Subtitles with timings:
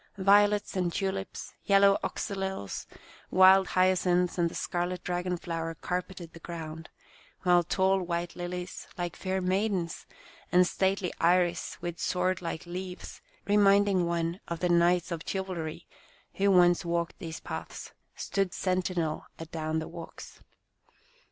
[0.17, 2.87] Violets and tulips, yel low oxalis,
[3.29, 6.89] wild hyacinths, and the scarlet dragon flower carpeted the ground,
[7.43, 10.07] while tall white lilies, like fair maidens,
[10.51, 15.85] and stately iris with sword like leaves, reminding one of the knights of chivalry
[16.33, 20.41] who once walked these paths, stood sentinel adown the walks.